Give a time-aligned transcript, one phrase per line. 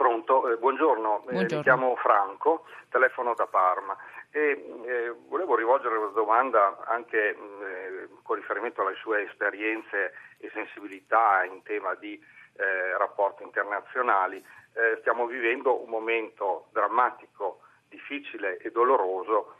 [0.00, 1.24] Pronto, eh, buongiorno.
[1.24, 1.40] buongiorno.
[1.40, 3.94] Eh, mi chiamo Franco, telefono da Parma
[4.30, 10.48] e eh, volevo rivolgere una domanda anche mh, eh, con riferimento alle sue esperienze e
[10.54, 14.42] sensibilità in tema di eh, rapporti internazionali.
[14.72, 17.60] Eh, stiamo vivendo un momento drammatico,
[17.90, 19.56] difficile e doloroso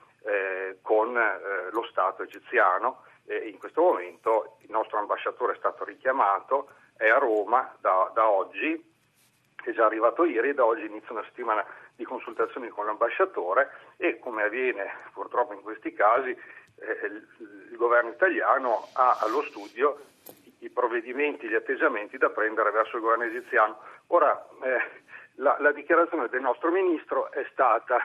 [0.83, 1.13] con
[1.71, 3.05] lo Stato egiziano.
[3.25, 8.90] in questo momento il nostro ambasciatore è stato richiamato, è a Roma da, da oggi
[9.65, 11.65] è già arrivato ieri e da oggi inizia una settimana
[11.95, 18.89] di consultazioni con l'ambasciatore e come avviene purtroppo in questi casi eh, il, governo italiano
[18.95, 19.99] ha allo studio
[20.59, 23.79] i, provvedimenti, gli atteggiamenti da prendere verso il governo egiziano.
[24.09, 25.03] Ora eh,
[25.37, 28.05] la, la, dichiarazione del nostro ministro è stata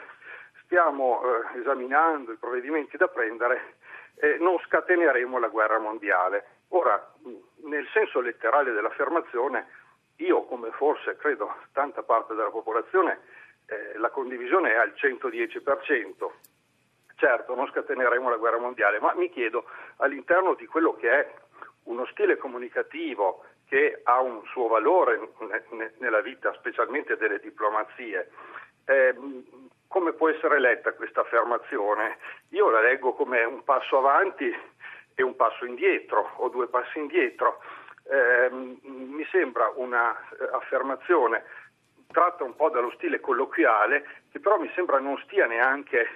[0.63, 3.75] stiamo eh, esaminando i provvedimenti da prendere
[4.15, 6.45] e non scateneremo la guerra mondiale.
[6.69, 7.13] Ora,
[7.63, 9.67] nel senso letterale dell'affermazione,
[10.17, 13.19] io, come forse credo tanta parte della popolazione,
[13.67, 16.31] eh, la condivisione è al 110%.
[17.15, 19.65] Certo, non scateneremo la guerra mondiale, ma mi chiedo
[19.97, 21.33] all'interno di quello che è
[21.83, 25.31] uno stile comunicativo che ha un suo valore
[25.97, 28.29] nella vita, specialmente delle diplomazie,
[28.85, 29.15] eh,
[29.87, 32.17] come può essere letta questa affermazione?
[32.49, 34.53] Io la leggo come un passo avanti
[35.15, 37.61] e un passo indietro, o due passi indietro
[38.07, 41.63] eh, mi sembra un'affermazione eh,
[42.11, 46.07] tratta un po' dallo stile colloquiale, che però mi sembra non stia neanche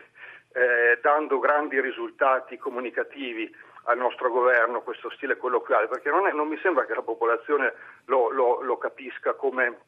[0.54, 6.48] eh, dando grandi risultati comunicativi al nostro governo questo stile colloquiale, perché non, è, non
[6.48, 7.74] mi sembra che la popolazione
[8.06, 9.80] lo, lo, lo capisca come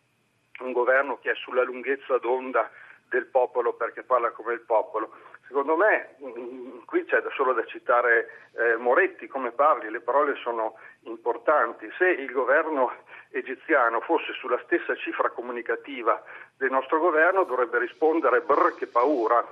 [0.60, 2.70] un governo che è sulla lunghezza d'onda
[3.12, 5.12] del popolo perché parla come il popolo.
[5.46, 10.76] Secondo me mm, qui c'è solo da citare eh, Moretti come parli, le parole sono
[11.02, 11.92] importanti.
[11.98, 12.90] Se il governo
[13.32, 16.24] egiziano fosse sulla stessa cifra comunicativa
[16.56, 19.46] del nostro governo dovrebbe rispondere brr che paura,